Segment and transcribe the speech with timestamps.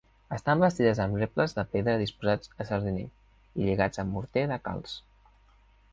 [0.35, 3.13] Estan bastides amb rebles de pedra disposats a sardinell,
[3.61, 5.01] i lligats amb morter de calç.